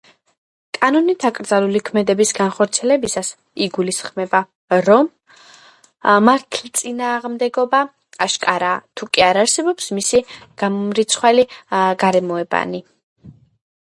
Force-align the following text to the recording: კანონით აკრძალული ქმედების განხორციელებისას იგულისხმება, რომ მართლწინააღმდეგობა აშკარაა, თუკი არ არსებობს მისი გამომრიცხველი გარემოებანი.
კანონით 0.75 1.25
აკრძალული 1.29 1.81
ქმედების 1.89 2.31
განხორციელებისას 2.37 3.29
იგულისხმება, 3.65 4.41
რომ 4.87 5.11
მართლწინააღმდეგობა 6.31 7.83
აშკარაა, 8.29 8.81
თუკი 9.01 9.27
არ 9.29 9.41
არსებობს 9.45 9.93
მისი 10.01 10.23
გამომრიცხველი 10.65 11.47
გარემოებანი. 12.07 12.83